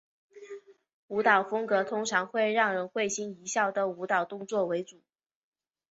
[1.09, 4.99] 舞蹈风格通常以让人会心一笑的舞蹈动作为主。